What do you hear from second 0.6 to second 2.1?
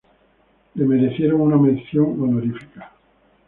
Le merecieron una mención